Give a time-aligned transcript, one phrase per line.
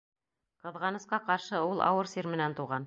[0.63, 2.79] Ҡыҙғанысҡа ҡаршы, ул ауыр сир менән тыуған.